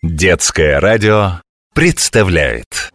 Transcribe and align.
Детское 0.00 0.78
радио 0.78 1.40
представляет 1.74 2.92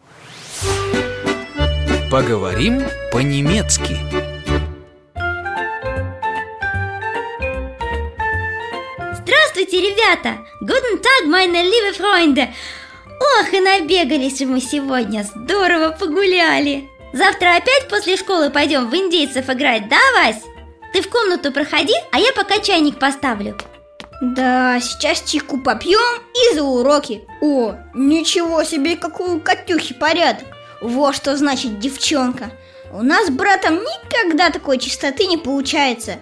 Поговорим 2.10 2.82
по-немецки 3.12 3.98
Здравствуйте, 9.12 9.82
ребята! 9.82 10.38
Guten 10.62 11.02
Tag, 11.02 11.28
meine 11.28 11.64
liebe 11.64 11.94
Freunde! 11.94 12.48
Ох, 13.20 13.52
и 13.54 13.60
набегались 13.60 14.40
мы 14.40 14.62
сегодня, 14.62 15.24
здорово 15.24 15.90
погуляли! 16.00 16.90
Завтра 17.12 17.58
опять 17.58 17.90
после 17.90 18.16
школы 18.16 18.50
пойдем 18.50 18.90
в 18.90 18.96
индейцев 18.96 19.50
играть, 19.50 19.90
да, 19.90 20.00
Вась? 20.16 20.42
Ты 20.94 21.02
в 21.02 21.10
комнату 21.10 21.52
проходи, 21.52 21.96
а 22.14 22.20
я 22.20 22.32
пока 22.32 22.60
чайник 22.60 22.98
поставлю 22.98 23.58
Да, 24.22 24.80
сейчас 24.80 25.22
чайку 25.24 25.58
попьем 25.58 26.22
и 26.34 26.56
за 26.56 26.64
уроки. 26.64 27.24
О, 27.42 27.76
ничего 27.94 28.64
себе, 28.64 28.96
какой 28.96 29.36
у 29.36 29.40
Катюхи 29.40 29.94
порядок. 29.94 30.46
Вот 30.82 31.16
что 31.16 31.36
значит 31.36 31.80
девчонка. 31.80 32.52
У 32.92 33.02
нас 33.02 33.28
с 33.28 33.30
братом 33.30 33.76
никогда 33.76 34.50
такой 34.50 34.78
чистоты 34.78 35.26
не 35.26 35.38
получается. 35.38 36.20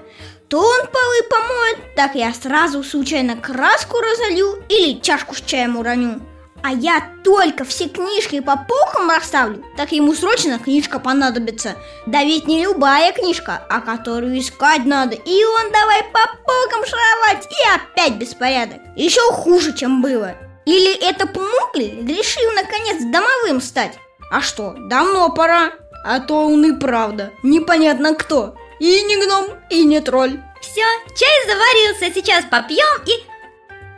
То 0.48 0.60
он 0.60 0.88
полы 0.88 1.24
помоет, 1.30 1.96
так 1.96 2.16
я 2.16 2.34
сразу 2.34 2.84
случайно 2.84 3.38
краску 3.38 3.98
разолью 4.00 4.64
или 4.68 5.00
чашку 5.00 5.36
с 5.36 5.42
чаем 5.42 5.78
уроню 5.78 6.22
а 6.64 6.72
я 6.72 7.10
только 7.24 7.64
все 7.64 7.88
книжки 7.88 8.40
по 8.40 8.56
полкам 8.58 9.10
расставлю, 9.10 9.64
так 9.78 9.92
ему 9.92 10.14
срочно 10.14 10.60
книжка 10.60 11.00
понадобится. 11.00 11.76
Да 12.06 12.24
ведь 12.24 12.48
не 12.48 12.64
любая 12.64 13.12
книжка, 13.14 13.64
а 13.70 13.82
которую 13.82 14.40
искать 14.40 14.86
надо. 14.86 15.16
И 15.16 15.44
он 15.44 15.72
давай 15.72 16.04
по 16.04 16.20
полкам 16.46 16.86
шаровать, 16.86 17.48
и 17.50 17.76
опять 17.76 18.16
беспорядок. 18.16 18.80
Еще 18.96 19.22
хуже, 19.32 19.74
чем 19.76 20.02
было. 20.02 20.36
Или 20.66 20.94
это 20.94 21.28
Пумукль 21.28 21.90
решил 22.08 22.52
наконец 22.56 23.04
домовым 23.12 23.62
стать? 23.62 23.98
А 24.32 24.42
что, 24.42 24.76
давно 24.78 25.30
пора. 25.30 25.72
А 26.04 26.20
то 26.20 26.48
он 26.48 26.66
и 26.66 26.80
правда 26.80 27.32
непонятно 27.44 28.16
кто. 28.16 28.56
И 28.80 29.02
не 29.04 29.24
гном, 29.24 29.48
и 29.70 29.84
не 29.84 30.00
тролль. 30.00 30.40
Все, 30.62 30.82
чай 31.16 31.48
заварился, 31.48 32.14
сейчас 32.14 32.46
попьем 32.46 33.04
и... 33.06 33.12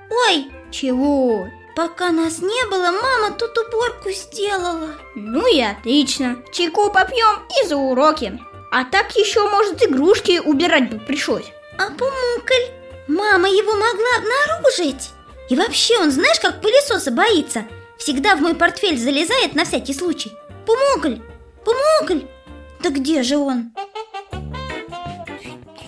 Ой, 0.09 0.51
Чего? 0.71 1.47
Пока 1.75 2.11
нас 2.11 2.39
не 2.39 2.65
было, 2.69 2.91
мама 2.91 3.31
тут 3.37 3.57
уборку 3.57 4.11
сделала 4.11 4.91
Ну 5.15 5.47
и 5.53 5.61
отлично. 5.61 6.37
Чайку 6.51 6.89
попьем 6.89 7.41
и 7.61 7.67
за 7.67 7.75
уроки. 7.75 8.39
А 8.71 8.85
так 8.85 9.15
еще, 9.15 9.47
может, 9.49 9.83
игрушки 9.83 10.39
убирать 10.39 10.89
бы 10.89 10.99
пришлось. 10.99 11.45
А 11.77 11.89
Пумукль? 11.91 12.71
Мама 13.07 13.49
его 13.49 13.73
могла 13.73 14.17
обнаружить 14.17 15.09
И 15.49 15.55
вообще 15.55 15.97
он 15.99 16.11
знаешь, 16.11 16.39
как 16.39 16.61
пылесоса 16.61 17.11
боится 17.11 17.65
Всегда 17.97 18.35
в 18.35 18.41
мой 18.41 18.55
портфель 18.55 18.97
залезает 18.97 19.55
на 19.55 19.65
всякий 19.65 19.93
случай 19.93 20.31
Пумукль, 20.65 21.17
Пумукль 21.65 22.25
Да 22.81 22.89
где 22.89 23.23
же 23.23 23.37
он? 23.37 23.73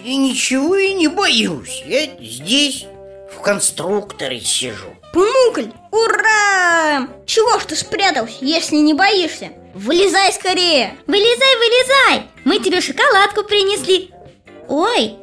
И 0.03 0.17
ничего 0.17 0.75
и 0.75 0.94
не 0.94 1.08
боюсь. 1.08 1.81
Я 1.83 2.05
здесь 2.20 2.86
в 3.33 3.42
конструкторе 3.42 4.39
сижу. 4.39 4.94
Пумукль, 5.16 5.71
ура! 5.91 7.08
Чего 7.25 7.58
ж 7.58 7.63
ты 7.67 7.75
спрятался, 7.77 8.35
если 8.41 8.75
не 8.75 8.94
боишься? 8.94 9.53
Вылезай 9.73 10.33
скорее! 10.33 10.97
Вылезай, 11.08 11.55
вылезай! 11.55 12.27
Мы 12.44 12.59
тебе 12.59 12.81
шоколадку 12.81 13.45
принесли 13.45 14.11
Ой, 14.67 15.16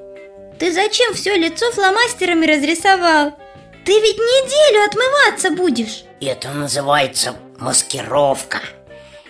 ты 0.59 0.73
зачем 0.73 1.13
все 1.13 1.37
лицо 1.37 1.71
фломастерами 1.73 2.47
разрисовал? 2.47 3.39
Ты 3.85 3.93
ведь 4.01 4.17
неделю 4.17 4.87
отмываться 4.87 5.51
будешь 5.51 6.05
Это 6.23 6.49
называется 6.53 7.37
маскировка. 7.59 8.61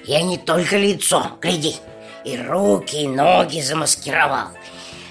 Я 0.05 0.23
не 0.23 0.39
только 0.39 0.77
лицо, 0.77 1.39
гляди, 1.41 1.75
и 2.25 2.37
руки, 2.37 3.03
и 3.03 3.09
ноги 3.09 3.61
замаскировал. 3.61 4.51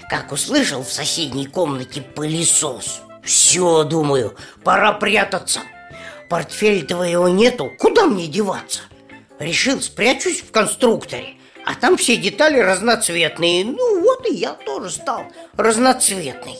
Как 0.09 0.31
услышал 0.31 0.81
в 0.81 0.93
соседней 0.93 1.47
комнате 1.47 2.01
пылесос. 2.01 3.01
Все, 3.23 3.83
думаю, 3.83 4.35
пора 4.63 4.93
прятаться. 4.93 5.61
Портфель 6.29 6.85
твоего 6.85 7.27
нету, 7.27 7.71
куда 7.77 8.05
мне 8.05 8.27
деваться? 8.27 8.81
Решил, 9.39 9.81
спрячусь 9.81 10.41
в 10.41 10.51
конструкторе. 10.51 11.35
А 11.65 11.75
там 11.75 11.97
все 11.97 12.17
детали 12.17 12.59
разноцветные. 12.59 13.65
Ну 13.65 14.01
вот 14.01 14.27
и 14.27 14.33
я 14.33 14.53
тоже 14.53 14.89
стал 14.89 15.25
разноцветный. 15.55 16.57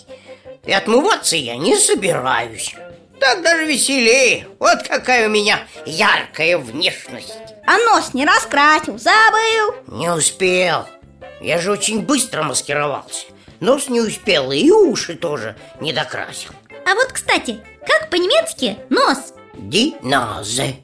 И 0.65 0.71
отмываться 0.71 1.35
я 1.35 1.57
не 1.57 1.75
собираюсь. 1.77 2.75
Так 3.19 3.41
даже 3.43 3.65
веселее. 3.65 4.47
Вот 4.59 4.83
какая 4.87 5.27
у 5.27 5.31
меня 5.31 5.59
яркая 5.85 6.57
внешность. 6.57 7.37
А 7.65 7.77
нос 7.77 8.13
не 8.13 8.25
раскрасил, 8.25 8.97
забыл 8.97 9.75
Не 9.87 10.11
успел. 10.11 10.87
Я 11.39 11.59
же 11.59 11.71
очень 11.71 12.01
быстро 12.01 12.43
маскировался. 12.43 13.27
Нос 13.61 13.89
не 13.89 14.01
успел, 14.01 14.51
и 14.51 14.69
уши 14.71 15.15
тоже 15.15 15.55
не 15.79 15.93
докрасил. 15.93 16.49
А 16.85 16.95
вот, 16.95 17.11
кстати, 17.13 17.59
как 17.85 18.09
по-немецки 18.09 18.77
нос? 18.89 19.33
Диназе. 19.53 20.77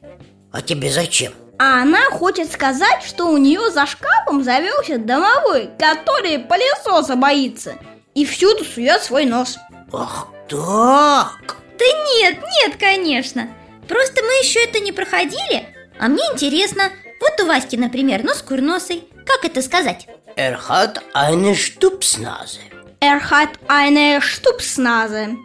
А 0.51 0.61
тебе 0.61 0.91
зачем? 0.91 1.33
А 1.57 1.81
она 1.81 2.03
хочет 2.11 2.51
сказать, 2.51 3.03
что 3.03 3.29
у 3.29 3.38
нее 3.38 3.71
за 3.71 3.88
шкафом 3.88 4.43
завелся 4.43 4.99
домовой, 4.99 5.71
который 5.79 6.38
пылесоса 6.38 7.15
боится 7.15 7.75
И 8.13 8.25
всюду 8.25 8.63
сует 8.63 9.01
свой 9.01 9.25
нос 9.25 9.57
Ах 9.91 10.27
так! 10.47 11.57
Да 11.79 11.85
нет, 12.19 12.38
нет, 12.59 12.77
конечно 12.79 13.49
Просто 13.88 14.21
мы 14.23 14.31
еще 14.33 14.63
это 14.63 14.79
не 14.79 14.91
проходили 14.91 15.65
А 15.99 16.07
мне 16.09 16.21
интересно 16.31 16.91
Вот 17.19 17.41
у 17.41 17.47
Васьки, 17.47 17.75
например, 17.75 18.23
нос 18.23 18.44
курносый 18.44 19.05
Как 19.25 19.44
это 19.44 19.63
сказать? 19.63 20.07
Er 20.38 20.56
hat 20.70 21.02
eine 21.16 21.56
Stupsnase. 21.56 22.59
Er 23.00 23.20
hat 23.31 23.50
eine 23.68 24.22
Stupsnase 24.22 25.36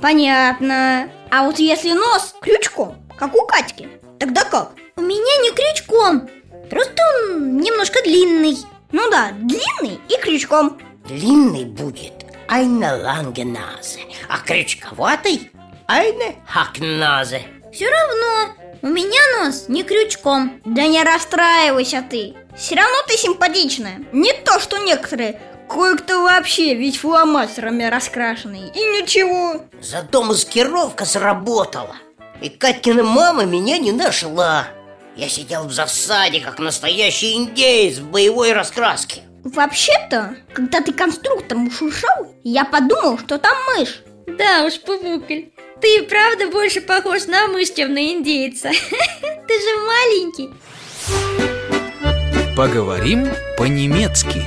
Понятно 0.00 1.08
А 1.30 1.44
вот 1.44 1.60
если 1.60 1.92
нос 1.92 2.34
крючком, 2.40 2.96
как 3.16 3.34
у 3.36 3.46
Катьки, 3.46 3.88
тогда 4.18 4.42
как? 4.44 4.72
У 4.96 5.00
меня 5.00 5.36
не 5.42 5.52
крючком 5.54 6.28
Просто 6.68 7.02
он 7.30 7.56
немножко 7.58 8.02
длинный 8.02 8.56
Ну 8.90 9.08
да, 9.12 9.30
длинный 9.32 10.00
и 10.08 10.20
крючком 10.20 10.76
Длинный 11.06 11.64
будет 11.64 12.24
eine 12.48 13.00
lange 13.00 13.44
Nase, 13.44 14.00
а 14.28 14.38
крючковатый 14.40 15.50
eine 15.86 16.36
Hacknase. 16.52 17.40
Все 17.72 17.88
равно 17.88 18.54
У 18.82 18.88
меня 18.88 19.20
нос 19.38 19.66
не 19.68 19.84
крючком. 19.84 20.60
Да 20.64 20.88
не 20.88 21.04
расстраивайся 21.04 22.04
ты. 22.08 22.34
Все 22.56 22.74
равно 22.74 22.96
ты 23.06 23.16
симпатичная. 23.16 24.00
Не 24.12 24.32
то, 24.32 24.58
что 24.58 24.78
некоторые. 24.78 25.40
Кое-кто 25.68 26.24
вообще 26.24 26.74
ведь 26.74 26.98
фломастерами 26.98 27.84
раскрашенный. 27.84 28.72
И 28.74 28.78
ничего. 28.78 29.64
Зато 29.80 30.24
маскировка 30.24 31.04
сработала. 31.04 31.94
И 32.40 32.48
Катькина 32.48 33.04
мама 33.04 33.44
меня 33.44 33.78
не 33.78 33.92
нашла. 33.92 34.66
Я 35.14 35.28
сидел 35.28 35.68
в 35.68 35.72
засаде, 35.72 36.40
как 36.40 36.58
настоящий 36.58 37.34
индеец 37.34 37.98
в 37.98 38.10
боевой 38.10 38.52
раскраске. 38.52 39.22
Вообще-то, 39.44 40.34
когда 40.52 40.80
ты 40.80 40.92
конструктором 40.92 41.70
шуршал 41.70 42.34
Я 42.42 42.64
подумал, 42.64 43.18
что 43.18 43.38
там 43.38 43.56
мышь. 43.76 44.02
Да 44.26 44.64
уж, 44.64 44.80
Пупукль 44.80 45.51
Ты 45.82 45.96
и 45.96 46.02
правда 46.02 46.48
больше 46.48 46.80
похож 46.80 47.26
на 47.26 47.48
мышь, 47.48 47.70
чем 47.70 47.92
на 47.92 48.12
индейца 48.12 48.70
Ты 49.48 49.54
же 49.60 49.76
маленький 49.86 50.50
Поговорим 52.56 53.28
по-немецки 53.58 54.44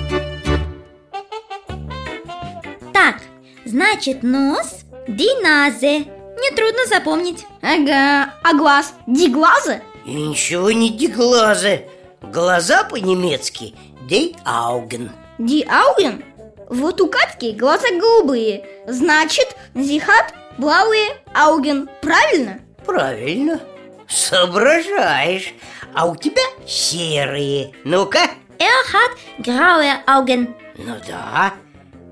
Так, 2.93 3.17
значит 3.65 4.23
нос 4.23 4.85
Диназе 5.09 6.05
Нетрудно 6.39 6.85
запомнить 6.87 7.45
Ага, 7.61 8.33
а 8.41 8.53
глаз? 8.53 8.93
Диглазы? 9.05 9.81
Ничего 10.05 10.71
не 10.71 10.91
диглазы. 10.91 11.85
Глаза 12.21 12.83
по-немецки 12.83 13.73
«die 14.07 14.35
Augen». 14.45 15.09
Ди 15.39 15.63
Ауген? 15.63 16.23
Вот 16.69 17.01
у 17.01 17.07
Катьки 17.07 17.51
глаза 17.51 17.87
голубые 17.91 18.65
Значит, 18.87 19.55
зихат 19.73 20.33
блауе 20.57 21.17
ауген 21.33 21.89
Правильно? 22.01 22.59
Правильно. 22.85 23.59
Соображаешь. 24.07 25.53
А 25.93 26.05
у 26.05 26.15
тебя 26.15 26.43
серые. 26.67 27.73
Ну-ка. 27.83 28.19
Er 28.59 28.83
hat 28.93 29.11
graue 29.39 30.03
Augen 30.07 30.55
Ну 30.77 30.95
да. 31.07 31.53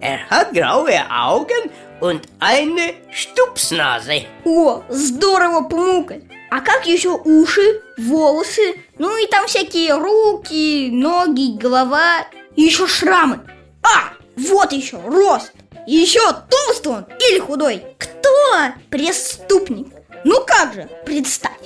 Er 0.01 0.19
hat 0.29 0.51
graue 0.53 0.99
Augen 1.09 1.71
und 2.01 2.27
eine 2.39 2.95
Stupsnase. 3.13 4.25
О, 4.43 4.83
здорово, 4.89 5.61
Пумукаль 5.69 6.23
А 6.51 6.59
как 6.59 6.85
еще 6.85 7.11
уши, 7.11 7.81
волосы, 7.97 8.75
ну 8.97 9.15
и 9.17 9.27
там 9.27 9.47
всякие 9.47 9.95
руки, 9.95 10.89
ноги, 10.91 11.57
голова 11.57 12.25
И 12.55 12.63
еще 12.63 12.87
шрамы 12.87 13.39
А, 13.83 14.13
вот 14.35 14.71
еще 14.71 14.99
рост 15.05 15.51
еще 15.85 16.21
толстый 16.49 16.87
он 16.93 17.05
или 17.29 17.39
худой 17.39 17.83
Кто? 17.97 18.73
Преступник 18.89 19.87
Ну 20.23 20.43
как 20.45 20.73
же, 20.73 20.89
представь, 21.05 21.59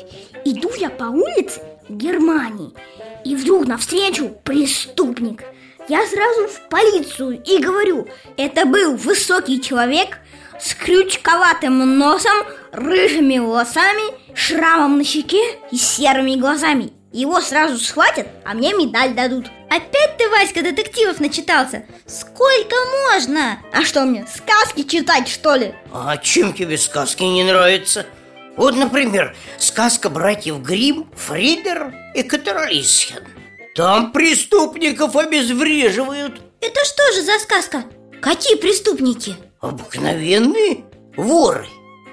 иду 0.44 0.72
я 0.78 0.90
по 0.90 1.06
улице 1.06 1.62
Германии, 1.90 2.74
и 3.24 3.36
вдруг 3.36 3.66
навстречу 3.66 4.30
преступник. 4.44 5.44
Я 5.88 6.06
сразу 6.06 6.48
в 6.48 6.70
полицию 6.70 7.42
и 7.44 7.60
говорю, 7.60 8.08
это 8.36 8.66
был 8.66 8.96
высокий 8.96 9.62
человек 9.62 10.18
с 10.60 10.74
крючковатым 10.74 11.98
носом, 11.98 12.38
рыжими 12.72 13.38
волосами, 13.38 14.14
шрамом 14.34 14.98
на 14.98 15.04
щеке 15.04 15.42
и 15.72 15.78
серыми 15.78 16.36
глазами. 16.36 16.92
Его 17.18 17.42
сразу 17.42 17.80
схватят, 17.84 18.28
а 18.46 18.54
мне 18.54 18.76
медаль 18.76 19.16
дадут. 19.16 19.48
Опять 19.72 20.18
ты, 20.20 20.30
Васька, 20.30 20.62
детективов 20.62 21.20
начитался? 21.20 21.84
Сколько 22.06 22.76
можно? 23.10 23.58
А 23.74 23.84
что 23.86 24.06
мне, 24.06 24.28
сказки 24.32 24.84
читать, 24.84 25.28
что 25.28 25.56
ли? 25.56 25.74
А 25.92 26.16
чем 26.18 26.54
тебе 26.54 26.78
сказки 26.78 27.24
не 27.24 27.44
нравятся? 27.44 28.06
Вот, 28.56 28.76
например, 28.76 29.36
сказка 29.58 30.12
братьев 30.12 30.60
Грим, 30.62 31.10
Фридер 31.16 31.92
и 32.14 32.22
Катерлисхен. 32.22 33.24
Там 33.74 34.12
преступников 34.12 35.16
обезвреживают. 35.16 36.40
Это 36.62 36.86
что 36.86 37.14
же 37.14 37.24
за 37.24 37.40
сказка? 37.40 37.84
Какие 38.22 38.58
преступники? 38.58 39.36
Обыкновенные 39.60 40.86
воры. 41.16 41.66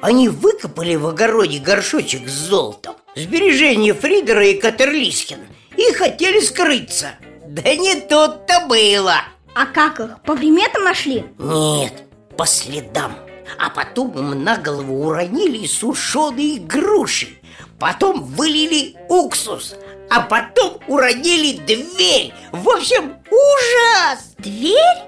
Они 0.05 0.29
выкопали 0.29 0.97
в 0.97 1.06
огороде 1.06 1.59
горшочек 1.59 2.29
с 2.29 2.33
золотом, 2.33 2.97
сбережения 3.17 3.95
Фридера 3.95 4.47
и 4.47 4.59
Катерлисхен, 4.61 5.39
и 5.79 5.95
хотели 5.95 6.41
скрыться. 6.41 7.12
Да 7.47 7.75
не 7.75 7.95
тут-то 8.03 8.67
было. 8.69 9.23
А 9.55 9.65
как 9.65 10.01
их, 10.01 10.21
по 10.27 10.37
приметам 10.37 10.85
нашли? 10.85 11.25
Нет, 11.39 12.05
по 12.37 12.45
следам. 12.45 13.17
А 13.59 13.71
потом 13.71 14.12
им 14.19 14.45
на 14.45 14.59
голову 14.59 15.06
уронили 15.06 15.67
сушеные 15.67 16.61
груши. 16.61 17.39
Потом 17.81 18.25
вылили 18.25 18.97
уксус. 19.09 19.75
А 20.11 20.21
потом 20.21 20.81
уронили 20.87 21.57
дверь. 21.57 22.35
В 22.53 22.69
общем, 22.69 23.17
ужас! 23.31 24.35
Дверь? 24.37 24.99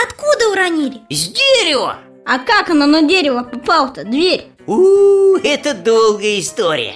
Откуда 0.00 0.48
уронили? 0.50 1.00
С 1.10 1.26
дерева! 1.26 1.98
А 2.26 2.38
как 2.38 2.70
она 2.70 2.86
на 2.86 3.02
дерево 3.02 3.42
попала-то, 3.44 4.04
дверь? 4.04 4.46
у 4.66 5.36
это 5.36 5.74
долгая 5.74 6.40
история. 6.40 6.94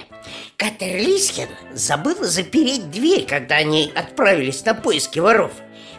Катерлисхен 0.57 1.49
забыла 1.73 2.25
запереть 2.25 2.89
дверь, 2.89 3.25
когда 3.25 3.55
они 3.57 3.91
отправились 3.95 4.65
на 4.65 4.73
поиски 4.73 5.19
воров. 5.19 5.51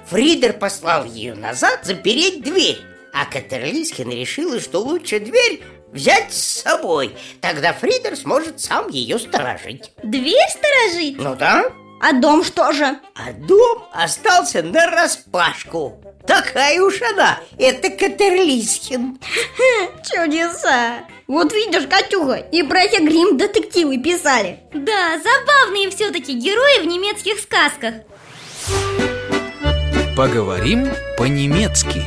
Фридер 0.07 0.55
послал 0.55 1.05
ее 1.05 1.35
назад 1.35 1.81
запереть 1.85 2.43
дверь, 2.43 2.79
а 3.15 3.25
Катерлисхен 3.25 4.11
решила, 4.11 4.61
что 4.61 4.81
лучше 4.81 5.21
дверь 5.21 5.63
взять 5.93 6.33
с 6.33 6.63
собой. 6.63 7.15
Тогда 7.41 7.73
Фридер 7.73 8.17
сможет 8.17 8.61
сам 8.61 8.89
ее 8.89 9.19
сторожить. 9.19 9.93
Дверь 10.03 10.49
сторожить? 10.51 11.17
Ну 11.19 11.37
да. 11.37 11.71
А 12.01 12.13
дом 12.15 12.43
что 12.43 12.73
же? 12.73 12.99
А 13.15 13.33
дом 13.33 13.85
остался 13.93 14.63
на 14.63 14.87
распашку. 14.87 16.03
Такая 16.27 16.81
уж 16.83 17.01
она, 17.03 17.41
это 17.59 17.91
Катерлисхин 17.91 19.19
Чудеса! 20.11 21.01
Вот 21.27 21.53
видишь, 21.53 21.87
Катюха, 21.89 22.35
и 22.35 22.63
братья 22.63 23.01
Грим 23.01 23.37
детективы 23.37 23.99
писали 23.99 24.61
Да, 24.73 25.19
забавные 25.19 25.91
все-таки 25.91 26.35
герои 26.35 26.83
в 26.83 26.87
немецких 26.87 27.39
сказках 27.41 27.95
Поговорим 30.17 30.89
по-немецки 31.17 32.03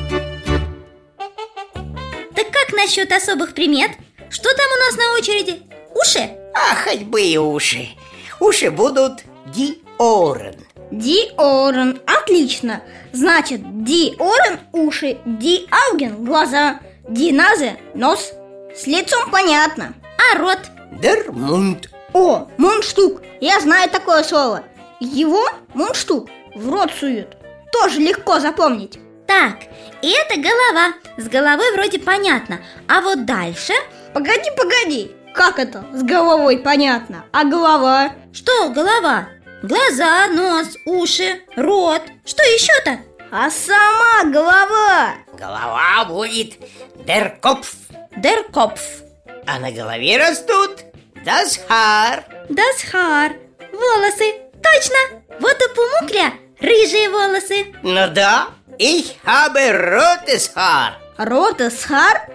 Так 2.36 2.52
как 2.52 2.74
насчет 2.74 3.12
особых 3.12 3.54
примет? 3.54 3.92
Что 4.30 4.50
там 4.56 4.66
у 4.66 4.86
нас 4.86 4.98
на 4.98 5.18
очереди? 5.18 5.62
Уши? 5.96 6.30
А 6.54 6.76
хоть 6.76 7.04
бы 7.04 7.22
и 7.22 7.38
уши 7.38 7.90
Уши 8.40 8.70
будут 8.72 9.24
ди 9.48 9.83
Орен 10.04 10.56
Ди 10.92 11.32
Орен, 11.38 12.02
отлично. 12.06 12.84
Значит, 13.14 13.62
Ди 13.86 14.14
Орен– 14.20 14.60
уши, 14.74 15.18
Ди 15.26 15.66
Ауген– 15.72 16.26
глаза, 16.26 16.82
Ди 17.08 17.32
Назе– 17.32 17.78
нос. 17.96 18.34
С 18.76 18.86
лицом 18.86 19.32
понятно. 19.32 19.94
А 20.18 20.38
рот? 20.38 20.60
Дер 21.02 21.32
Мунд 21.32 21.90
О, 22.14 22.48
мундштук, 22.58 23.22
я 23.40 23.62
знаю 23.62 23.90
такое 23.90 24.24
слово. 24.24 24.66
Его, 25.00 25.48
мундштук, 25.74 26.28
в 26.54 26.70
рот 26.70 26.92
суют. 27.00 27.38
Тоже 27.72 28.02
легко 28.02 28.42
запомнить. 28.42 29.00
Так, 29.26 29.56
это 30.02 30.36
голова. 30.36 30.96
С 31.18 31.30
головой 31.30 31.72
вроде 31.76 32.00
понятно. 32.00 32.60
А 32.90 33.00
вот 33.00 33.26
дальше... 33.26 33.74
Погоди, 34.14 34.50
погоди. 34.58 35.12
Как 35.34 35.60
это? 35.60 35.86
С 35.94 36.04
головой 36.04 36.58
понятно? 36.60 37.24
А 37.32 37.46
голова? 37.46 38.12
Что 38.34 38.70
голова? 38.70 39.30
Глаза, 39.64 40.28
нос, 40.28 40.76
уши, 40.86 41.42
рот. 41.56 42.02
Что 42.26 42.44
еще-то? 42.44 43.00
А 43.32 43.50
сама 43.50 44.26
голова. 44.26 45.14
Голова 45.40 46.04
будет 46.06 46.60
Der 47.08 47.40
Kopf 47.40 48.84
А 49.48 49.60
на 49.60 49.72
голове 49.72 50.18
растут 50.18 50.84
Haar 51.70 52.26
Das 52.50 52.92
Haar 52.92 53.32
Волосы, 53.72 54.34
точно. 54.62 55.24
Вот 55.40 55.56
у 55.56 55.74
Пумукля 55.74 56.34
рыжие 56.60 57.10
волосы. 57.10 57.74
Ну 57.84 58.10
да, 58.10 58.50
ich 58.78 59.16
habe 59.24 59.72
rotes 59.72 60.52
Haar. 60.56 60.96
Ротесхар? 61.18 62.28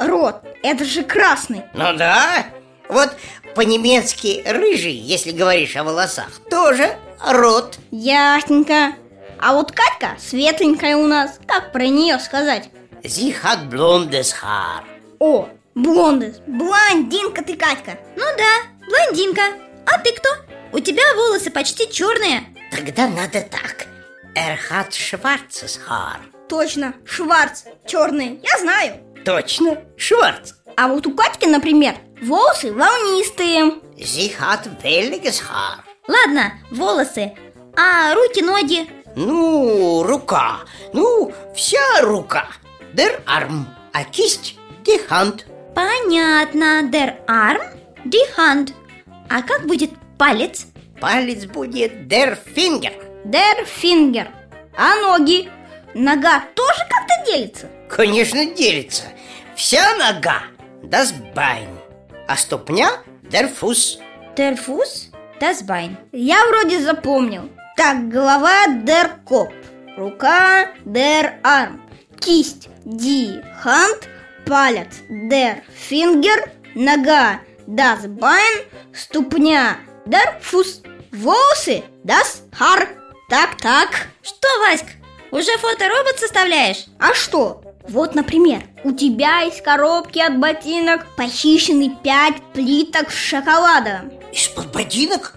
Рот, 0.00 0.42
это 0.64 0.84
же 0.84 1.04
красный. 1.04 1.62
Ну 1.74 1.96
да, 1.96 2.46
вот 2.92 3.10
по-немецки 3.54 4.42
рыжий, 4.46 4.92
если 4.92 5.32
говоришь 5.32 5.76
о 5.76 5.84
волосах, 5.84 6.30
тоже 6.50 6.96
рот. 7.26 7.78
Ясненько. 7.90 8.94
А 9.40 9.54
вот 9.54 9.72
Катька 9.72 10.16
светленькая 10.18 10.96
у 10.96 11.06
нас. 11.06 11.38
Как 11.46 11.72
про 11.72 11.86
нее 11.86 12.18
сказать? 12.20 12.70
Sie 13.02 13.34
hat 13.42 13.68
blondes 13.68 14.32
Haar 14.42 14.84
О, 15.18 15.48
блондес, 15.74 16.36
блондинка 16.46 17.42
ты, 17.42 17.56
Катька. 17.56 17.98
Ну 18.16 18.24
да, 18.38 18.86
блондинка. 18.86 19.42
А 19.86 19.98
ты 19.98 20.12
кто? 20.12 20.28
У 20.72 20.78
тебя 20.78 21.02
волосы 21.16 21.50
почти 21.50 21.90
черные. 21.90 22.44
Тогда 22.70 23.08
надо 23.08 23.40
так. 23.42 23.86
Er 24.34 24.56
hat 24.70 24.90
schwarzes 24.90 25.78
Haar 25.88 26.20
Точно, 26.48 26.94
Шварц, 27.04 27.64
черный, 27.86 28.40
я 28.42 28.58
знаю. 28.60 29.00
Точно, 29.24 29.82
Шварц. 29.96 30.52
А 30.76 30.88
вот 30.88 31.06
у 31.06 31.14
Катьки, 31.14 31.46
например, 31.46 31.96
волосы 32.22 32.72
волнистые. 32.72 33.74
Sie 33.98 34.32
hat 34.38 34.68
welliges 34.82 35.42
Haar 35.42 35.84
Ладно, 36.08 36.52
волосы. 36.70 37.32
А 37.76 38.14
руки, 38.14 38.42
ноги? 38.42 38.88
Ну, 39.14 40.02
рука, 40.02 40.60
ну, 40.92 41.32
вся 41.54 42.00
рука. 42.00 42.46
Der 42.94 43.22
Arm, 43.26 43.64
а 43.92 44.04
кисть 44.04 44.56
die 44.84 45.00
Hand 45.08 45.44
Понятно, 45.74 46.82
der 46.90 47.16
Arm, 47.26 47.62
die 48.04 48.26
Hand 48.36 48.72
А 49.30 49.42
как 49.42 49.66
будет 49.66 49.90
палец? 50.18 50.66
Палец 51.00 51.46
будет 51.46 52.06
der 52.08 52.38
Finger 52.54 52.92
Дер 53.24 53.64
фингер. 53.66 54.28
А 54.76 54.96
ноги? 54.96 55.48
Нога 55.94 56.40
тоже 56.54 56.80
как-то 56.90 57.24
делится? 57.30 57.68
Конечно, 57.88 58.44
делится. 58.46 59.04
Вся 59.54 59.96
нога. 59.96 60.42
Das 60.82 61.14
Bein 61.34 61.68
А 62.28 62.36
ступня 62.36 62.90
Fuß, 64.56 65.10
das 65.40 65.62
Bein 65.66 65.96
Я 66.12 66.44
вроде 66.46 66.80
запомнил. 66.80 67.50
Так, 67.76 68.08
голова 68.08 68.66
дер 68.68 69.16
коп 69.24 69.52
Рука 69.96 70.68
дер 70.84 71.34
арм 71.42 71.82
Кисть 72.20 72.68
ди 72.84 73.42
ханд 73.60 74.08
Палец 74.46 75.00
дер 75.08 75.62
фингер 75.74 76.50
Нога 76.74 77.40
das 77.66 78.06
Bein 78.06 78.64
Ступня 78.94 79.78
дер 80.06 80.38
фус 80.40 80.82
Волосы 81.12 81.82
das 82.04 82.42
Haar 82.58 82.88
Так-так 83.28 84.08
Что, 84.22 84.48
Васька, 84.60 84.92
уже 85.30 85.56
фоторобот 85.58 86.18
составляешь? 86.18 86.86
А 86.98 87.14
что? 87.14 87.62
Вот, 87.88 88.14
например, 88.14 88.62
у 88.84 88.92
тебя 88.92 89.42
из 89.42 89.60
коробки 89.60 90.18
от 90.18 90.38
ботинок 90.38 91.06
похищены 91.16 91.96
пять 92.02 92.36
плиток 92.52 93.10
с 93.10 93.14
шоколадом 93.14 94.12
Из-под 94.32 94.70
ботинок? 94.72 95.34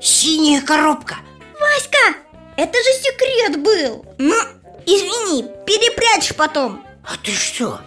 Синяя 0.00 0.60
коробка. 0.60 1.16
Васька, 1.60 2.18
это 2.56 2.78
же 2.78 2.92
секрет 3.02 3.60
был. 3.60 4.06
Ну, 4.18 4.36
извини, 4.86 5.42
перепрячешь 5.66 6.36
потом. 6.36 6.84
А 7.04 7.16
ты 7.22 7.32
что, 7.32 7.80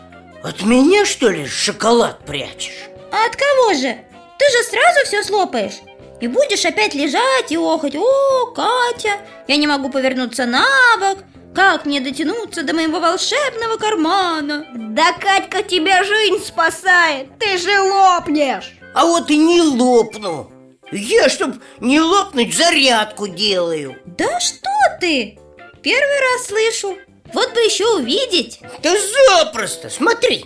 от 0.43 0.61
меня 0.63 1.05
что 1.05 1.29
ли 1.29 1.47
шоколад 1.47 2.25
прячешь? 2.25 2.89
А 3.11 3.25
от 3.25 3.35
кого 3.35 3.73
же? 3.73 3.97
Ты 4.37 4.45
же 4.51 4.63
сразу 4.69 5.05
все 5.05 5.23
слопаешь. 5.23 5.79
И 6.19 6.27
будешь 6.27 6.65
опять 6.65 6.93
лежать 6.93 7.51
и 7.51 7.57
охать. 7.57 7.95
О, 7.95 8.45
Катя, 8.47 9.17
я 9.47 9.55
не 9.55 9.67
могу 9.67 9.89
повернуться 9.89 10.45
на 10.45 10.65
бок 10.99 11.19
Как 11.53 11.85
мне 11.85 11.99
дотянуться 11.99 12.63
до 12.63 12.73
моего 12.73 12.99
волшебного 12.99 13.75
кармана? 13.77 14.65
Да 14.73 15.11
Катька 15.13 15.63
тебя 15.63 16.03
жизнь 16.03 16.41
спасает, 16.45 17.37
ты 17.39 17.57
же 17.57 17.77
лопнешь. 17.81 18.71
А 18.93 19.05
вот 19.05 19.29
и 19.29 19.37
не 19.37 19.61
лопну. 19.61 20.49
Я, 20.91 21.27
чтоб 21.29 21.55
не 21.81 21.99
лопнуть, 21.99 22.55
зарядку 22.55 23.27
делаю. 23.27 23.97
Да 24.05 24.39
что 24.39 24.69
ты? 25.01 25.39
Первый 25.81 26.19
раз 26.19 26.47
слышу. 26.47 26.97
Вот 27.33 27.53
бы 27.53 27.59
еще 27.59 27.85
увидеть. 27.95 28.59
Да 28.81 28.93
запросто, 29.27 29.89
смотри. 29.89 30.45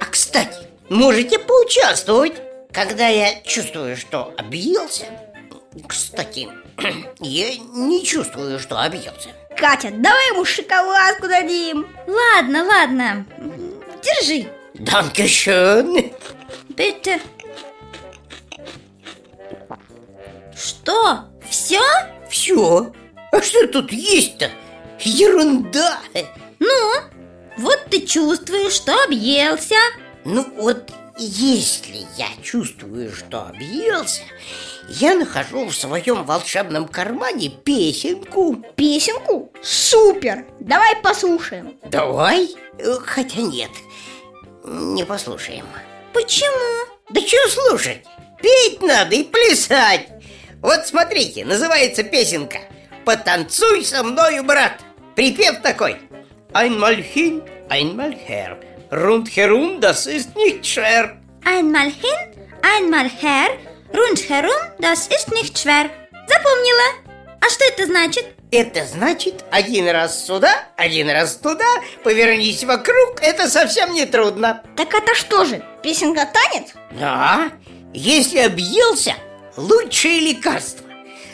А, 0.00 0.06
кстати, 0.06 0.66
можете 0.88 1.38
поучаствовать 1.38 2.34
Когда 2.72 3.08
я 3.08 3.40
чувствую, 3.42 3.96
что 3.98 4.32
объелся. 4.38 5.04
Кстати, 5.86 6.48
я 7.20 7.54
не 7.74 8.02
чувствую, 8.04 8.58
что 8.58 8.80
объелся 8.80 9.30
Катя, 9.56 9.90
давай 9.92 10.28
ему 10.32 10.44
шоколадку 10.44 11.28
дадим. 11.28 11.86
Ладно, 12.06 12.64
ладно. 12.64 13.26
Держи. 14.02 14.48
Данкешön 14.74 16.12
Bitte 16.70 17.20
Что? 20.56 21.24
Все? 21.48 21.80
Все 22.28 22.92
А 23.32 23.42
что 23.42 23.66
тут 23.68 23.92
есть-то? 23.92 24.50
Ерунда. 25.00 25.98
Ну, 26.58 26.92
вот 27.58 27.86
ты 27.90 28.06
чувствуешь, 28.06 28.72
что 28.72 28.94
объелся. 29.04 29.76
Ну 30.24 30.46
вот 30.56 30.92
если 31.18 32.06
я 32.16 32.28
чувствую, 32.42 33.12
что 33.12 33.46
объелся 33.48 34.22
Я 34.94 35.14
нахожу 35.14 35.64
в 35.64 35.74
своем 35.74 36.22
волшебном 36.24 36.86
кармане 36.86 37.48
песенку 37.48 38.62
Песенку? 38.76 39.50
Супер! 39.62 40.44
Давай 40.60 40.96
послушаем 40.96 41.78
Давай? 41.86 42.50
Э, 42.78 42.98
Хотя 43.02 43.40
нет, 43.40 43.70
не 44.64 45.02
послушаем 45.04 45.64
Почему? 46.12 46.86
Да 47.08 47.22
что 47.22 47.48
слушать? 47.48 48.04
Петь 48.42 48.82
надо 48.82 49.16
и 49.16 49.24
плясать 49.24 50.08
Вот 50.60 50.86
смотрите, 50.86 51.46
называется 51.46 52.02
песенка 52.02 52.58
«Потанцуй 53.06 53.86
со 53.86 54.02
мною, 54.02 54.44
брат» 54.44 54.78
Припев 55.16 55.62
такой 55.62 55.96
Einmal 56.52 56.96
hin, 56.96 57.42
einmal 57.70 58.12
her 58.28 58.58
Rundherum, 58.90 59.80
das 59.80 60.06
ist 60.06 60.36
nicht 60.36 60.66
schwer 60.66 61.16
Einmal 61.46 61.90
hin, 61.90 62.34
einmal 62.62 63.08
her 63.08 63.56
Rundherum, 63.92 64.50
das 64.78 65.06
ist 65.08 65.30
nicht 65.32 65.58
schwer. 65.58 65.90
Запомнила. 66.26 67.12
А 67.40 67.48
что 67.50 67.64
это 67.64 67.86
значит? 67.86 68.24
Это 68.50 68.86
значит, 68.86 69.44
один 69.50 69.88
раз 69.88 70.26
сюда, 70.26 70.50
один 70.76 71.10
раз 71.10 71.36
туда. 71.36 71.64
Повернись 72.04 72.64
вокруг, 72.64 73.20
это 73.22 73.48
совсем 73.48 73.92
не 73.94 74.06
трудно. 74.06 74.62
Так 74.76 74.94
это 74.94 75.14
что 75.14 75.44
же, 75.44 75.62
песенка 75.82 76.26
танец? 76.26 76.70
Да, 76.92 77.50
если 77.92 78.40
объелся, 78.40 79.14
лучшее 79.56 80.20
лекарство. 80.20 80.86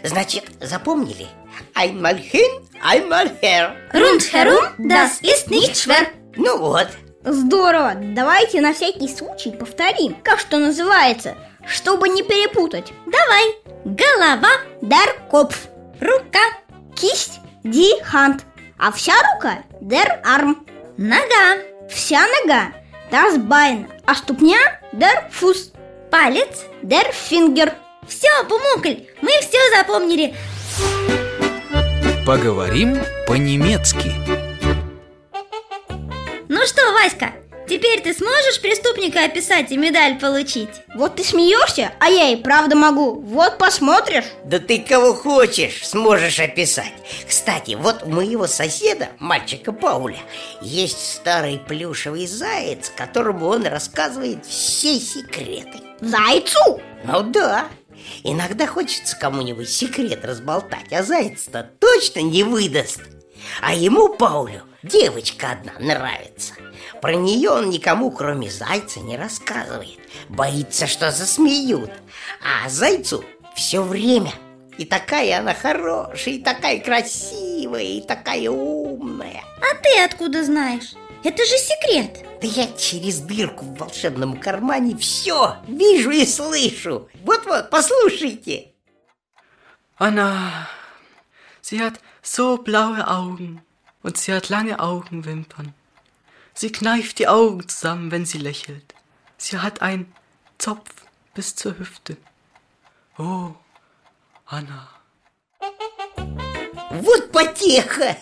Значит, 0.03 0.45
запомнили? 0.61 1.27
Einmal 1.75 2.17
hin, 2.17 2.67
einmal 2.83 3.31
her 3.43 3.75
Rundherum, 3.93 4.65
das 4.79 5.21
ist 5.23 5.49
nicht 5.51 5.77
schwer. 5.77 6.07
Ну 6.37 6.57
вот, 6.59 6.89
Здорово! 7.25 7.95
Давайте 8.15 8.61
на 8.61 8.73
всякий 8.73 9.09
случай 9.09 9.51
повторим, 9.51 10.17
как 10.23 10.39
что 10.39 10.59
называется, 10.59 11.37
чтобы 11.69 12.09
не 12.09 12.23
перепутать. 12.23 12.93
Давай. 13.07 13.57
Голова, 13.85 14.51
Der 14.83 15.31
Kopf, 15.31 15.69
рука, 16.01 16.41
кисть, 16.97 17.41
die 17.65 18.03
Hand, 18.13 18.43
а 18.79 18.93
вся 18.93 19.13
рука 19.35 19.63
der 19.81 20.23
Arm, 20.25 20.57
нога, 20.97 21.63
вся 21.89 22.21
нога 22.27 22.73
das 23.11 23.39
Bein, 23.39 23.89
а 24.07 24.15
ступня 24.15 24.59
der 24.93 25.31
Fuß, 25.31 25.73
палец 26.11 26.65
der 26.83 27.13
Finger. 27.13 27.73
Все, 28.07 28.29
Пумукль, 28.49 29.05
мы 29.21 29.31
все 29.41 29.59
запомнили. 29.77 30.35
Поговорим 32.27 32.99
по-немецки. 33.27 34.13
Ну 36.49 36.67
что, 36.67 36.93
Васька, 36.93 37.33
теперь 37.69 38.01
ты 38.01 38.15
сможешь 38.15 38.61
преступника 38.61 39.25
описать 39.25 39.71
и 39.71 39.77
медаль 39.77 40.19
получить? 40.19 40.71
Вот 40.95 41.17
ты 41.17 41.25
смеешься, 41.25 41.93
а 42.01 42.09
я 42.09 42.31
и 42.31 42.37
правда 42.37 42.75
могу. 42.77 43.21
Вот 43.21 43.59
посмотришь. 43.59 44.25
да 44.45 44.59
ты 44.59 44.81
кого 44.81 45.15
хочешь 45.15 45.87
сможешь 45.87 46.41
описать 46.41 46.93
Кстати, 47.29 47.75
вот 47.75 48.03
у 48.03 48.11
моего 48.11 48.47
соседа, 48.47 49.09
мальчика 49.19 49.73
Пауля 49.73 50.19
Есть 50.61 51.15
старый 51.15 51.59
плюшевый 51.59 52.27
заяц, 52.27 52.91
которому 52.95 53.47
он 53.47 53.67
рассказывает 53.67 54.45
все 54.47 54.99
секреты 54.99 55.79
Зайцу! 56.01 56.81
Ну 57.05 57.23
да, 57.23 57.69
иногда 58.23 58.67
хочется 58.67 59.17
кому-нибудь 59.17 59.69
секрет 59.69 60.25
разболтать, 60.25 60.93
а 60.93 61.03
заяц-то 61.03 61.69
точно 61.79 62.21
не 62.21 62.45
выдаст. 62.45 63.01
А 63.61 63.75
ему, 63.75 64.15
Паулю, 64.15 64.63
девочка 64.83 65.53
одна 65.53 65.73
нравится. 65.81 66.55
Про 67.01 67.15
нее 67.15 67.51
он 67.51 67.71
никому, 67.71 68.11
кроме 68.11 68.51
зайца, 68.51 69.01
не 69.01 69.17
рассказывает. 69.17 69.99
Боится, 70.29 70.87
что 70.87 71.11
засмеют. 71.11 71.91
А 72.43 72.69
зайцу 72.69 73.25
все 73.55 73.83
время. 73.83 74.33
И 74.79 74.85
такая 74.85 75.41
она 75.41 75.55
хорошая, 75.55 76.35
и 76.35 76.43
такая 76.43 76.81
красивая, 76.81 77.83
и 77.83 78.01
такая 78.01 78.49
умная. 78.51 79.43
А 79.61 79.75
ты 79.83 80.05
откуда 80.05 80.45
знаешь? 80.45 80.95
Это 81.25 81.45
же 81.45 81.59
секрет 81.59 82.25
Да 82.41 82.47
я 82.47 82.69
через 82.77 83.19
дырку 83.19 83.65
в 83.65 83.77
волшебном 83.77 84.39
кармане 84.39 84.97
все 84.97 85.57
вижу 85.67 86.11
и 86.11 86.25
слышу. 86.25 87.09
Вот-вот, 87.25 87.71
послушайте. 87.71 88.73
Anna, 89.99 90.69
sie 91.61 91.81
hat 91.81 92.01
so 92.23 92.57
blaue 92.59 93.05
Augen 93.09 93.61
und 94.05 94.17
sie 94.17 94.33
hat 94.33 94.49
lange 94.49 94.79
Augenwimpern. 94.79 95.75
Sie 96.61 96.73
kneift 96.73 97.21
die 97.21 97.29
Augen 97.29 97.69
zusammen, 97.69 98.11
wenn 98.11 98.27
sie 98.27 98.39
lächelt. 98.39 98.93
Sie 99.37 99.59
hat 99.59 99.81
einen 99.81 100.13
Zopf 100.59 100.91
bis 101.33 101.55
zur 101.55 101.79
Hüfte. 101.79 102.17
Oh, 103.17 103.53
Anna. 104.45 104.89
Вот 106.91 107.31
потеха! 107.31 108.17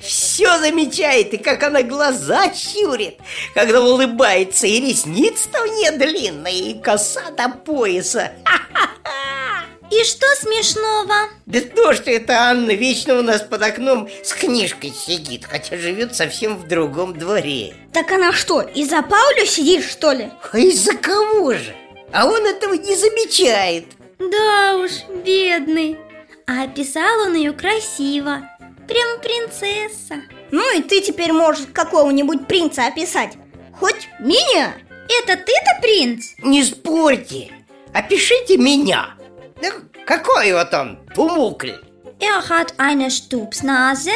Все 0.00 0.58
замечает, 0.58 1.34
и 1.34 1.36
как 1.36 1.62
она 1.62 1.82
глаза 1.82 2.50
щурит, 2.54 3.18
когда 3.52 3.82
улыбается, 3.82 4.66
и 4.66 4.80
ресниц-то 4.80 5.60
у 5.60 5.66
нее 5.66 5.90
длинные, 5.98 6.70
и 6.70 6.80
коса 6.80 7.30
до 7.32 7.50
пояса. 7.50 8.32
И 9.90 10.04
что 10.04 10.26
смешного? 10.36 11.30
Да 11.46 11.60
то, 11.60 11.92
что 11.94 12.12
это 12.12 12.34
Анна 12.42 12.70
вечно 12.70 13.18
у 13.18 13.22
нас 13.22 13.42
под 13.42 13.62
окном 13.62 14.08
с 14.22 14.32
книжкой 14.32 14.92
сидит, 14.92 15.44
хотя 15.44 15.76
живет 15.76 16.14
совсем 16.14 16.56
в 16.56 16.68
другом 16.68 17.18
дворе. 17.18 17.74
Так 17.92 18.12
она 18.12 18.32
что, 18.32 18.60
из-за 18.60 19.02
Паулю 19.02 19.44
сидит, 19.46 19.84
что 19.84 20.12
ли? 20.12 20.30
А 20.52 20.58
из-за 20.58 20.94
кого 20.94 21.54
же? 21.54 21.74
А 22.12 22.26
он 22.26 22.46
этого 22.46 22.74
не 22.74 22.94
замечает. 22.94 23.86
Да 24.18 24.76
уж, 24.76 24.90
бедный 25.24 25.98
А 26.46 26.64
описал 26.64 27.20
он 27.26 27.34
ее 27.34 27.52
красиво 27.52 28.42
Прям 28.86 29.18
принцесса 29.20 30.20
Ну 30.50 30.76
и 30.76 30.82
ты 30.82 31.00
теперь 31.00 31.32
можешь 31.32 31.66
какого-нибудь 31.72 32.46
принца 32.46 32.86
описать. 32.86 33.34
Хоть 33.78 34.08
меня. 34.20 34.74
Это 35.22 35.36
ты-то 35.36 35.80
принц? 35.80 36.34
Не 36.42 36.62
спорьте, 36.62 37.50
опишите 37.92 38.56
меня. 38.56 39.16
Да 39.62 39.68
какой 40.06 40.52
вот 40.52 40.72
он, 40.74 40.98
пумукль. 41.14 41.72
Er 42.18 42.48
hat 42.48 42.74
eine 42.78 43.10
Stupsnase 43.10 44.10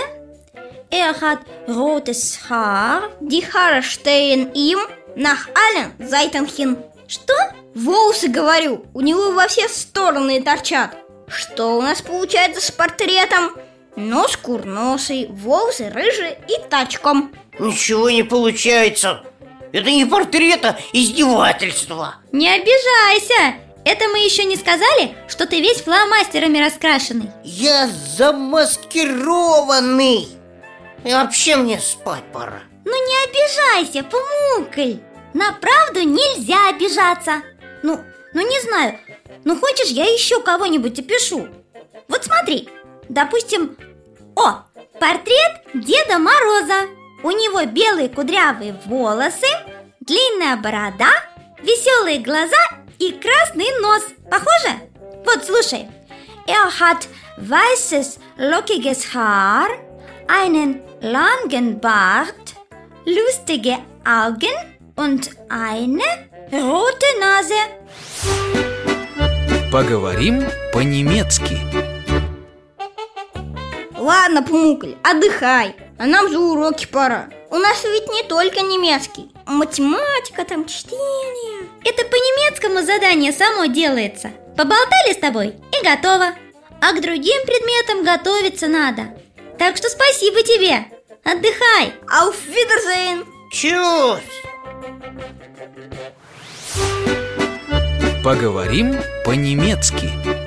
Er 0.90 1.20
hat 1.20 1.40
rotes 1.66 2.38
Haar 2.48 3.10
Die 3.20 3.42
Haare 3.52 3.82
stehen 3.82 4.52
ihm 4.54 4.78
nach 5.16 5.48
allen 5.54 5.92
Seiten 5.98 6.46
hin. 6.46 6.76
Что? 7.08 7.34
Волосы, 7.74 8.28
говорю, 8.28 8.84
у 8.94 9.00
него 9.00 9.32
во 9.32 9.48
все 9.48 9.68
стороны 9.68 10.42
торчат. 10.42 10.96
Что 11.26 11.78
у 11.78 11.82
нас 11.82 12.02
получается 12.02 12.60
с 12.60 12.70
портретом? 12.70 13.56
Нос 13.96 14.36
курносый, 14.36 15.28
волосы 15.30 15.90
рыжие 15.90 16.38
и 16.48 16.68
тачком. 16.68 17.32
Ничего 17.58 18.10
не 18.10 18.22
получается. 18.22 19.24
Это 19.72 19.90
не 19.90 20.04
портрет, 20.04 20.64
а 20.64 20.78
издевательство. 20.92 22.16
Не 22.32 22.48
обижайся 22.48 23.63
Это 23.84 24.08
мы 24.08 24.18
еще 24.20 24.44
не 24.44 24.56
сказали, 24.56 25.14
что 25.28 25.46
ты 25.46 25.60
весь 25.60 25.82
фломастерами 25.82 26.58
раскрашенный. 26.58 27.30
Я 27.42 27.88
замаскированный. 28.16 30.28
И 31.04 31.12
вообще 31.12 31.56
мне 31.56 31.78
спать 31.78 32.24
пора. 32.32 32.62
Ну 32.86 32.92
не 32.92 33.24
обижайся, 33.24 34.02
Пумукль 34.04 34.94
На 35.34 35.52
правду 35.52 36.00
нельзя 36.02 36.70
обижаться. 36.70 37.42
Ну, 37.82 38.00
ну 38.32 38.40
не 38.40 38.60
знаю 38.62 38.98
Ну 39.44 39.58
хочешь, 39.58 39.88
я 39.88 40.04
еще 40.04 40.40
кого-нибудь 40.40 40.98
опишу? 40.98 41.48
Вот 42.08 42.24
смотри 42.24 42.70
Допустим, 43.08 43.76
о, 44.36 44.62
портрет 44.98 45.60
Деда 45.74 46.18
Мороза. 46.18 46.88
У 47.22 47.30
него 47.30 47.64
белые 47.66 48.08
кудрявые 48.08 48.80
волосы 48.86 49.46
Длинная 50.00 50.56
борода 50.56 51.10
Веселые 51.62 52.18
глаза 52.18 52.56
и 53.08 53.12
красный 53.12 53.70
нос. 53.80 54.04
Похоже? 54.30 54.72
Вот, 55.24 55.44
слушай. 55.44 55.88
Er 56.46 56.68
hat 56.80 57.08
weißes, 57.38 58.18
lockiges 58.36 59.14
Haar, 59.14 59.68
einen 60.28 60.80
langen 61.00 61.80
Bart, 61.80 62.54
lustige 63.04 63.78
Augen 64.04 64.56
und 64.96 65.30
eine 65.48 66.04
rote 66.52 67.10
Nase. 67.20 67.62
Поговорим 69.70 70.46
по-немецки. 70.72 71.58
Ладно, 73.98 74.42
Пумукль, 74.42 74.94
отдыхай 75.02 75.74
А 75.96 76.06
нам 76.06 76.28
же 76.28 76.38
уроки 76.38 76.86
пора 76.86 77.30
У 77.50 77.56
нас 77.56 77.82
ведь 77.84 78.06
не 78.08 78.22
только 78.28 78.60
немецкий 78.60 79.33
Математика, 79.46 80.44
там 80.44 80.66
чтение 80.66 81.68
Это 81.84 82.04
по 82.04 82.14
немецкому 82.14 82.82
задание 82.82 83.32
само 83.32 83.66
делается. 83.66 84.30
Поболтали 84.56 85.12
с 85.12 85.18
тобой 85.18 85.48
и 85.48 85.84
готово. 85.84 86.34
А 86.80 86.92
к 86.92 87.00
другим 87.00 87.40
предметам 87.46 88.04
готовиться 88.04 88.68
надо. 88.68 89.14
Так 89.58 89.76
что 89.76 89.88
спасибо 89.88 90.42
тебе. 90.42 90.86
Отдыхай. 91.24 91.92
Auf 92.10 92.36
Wiedersehen 92.48 93.26
Чус! 93.50 94.20
Поговорим 98.22 98.96
по-немецки. 99.24 100.43